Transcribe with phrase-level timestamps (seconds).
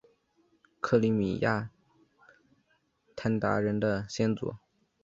[0.79, 1.69] 克里米亚
[3.15, 4.55] 鞑靼人的先祖？